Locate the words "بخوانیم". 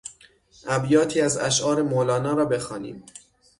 2.45-3.03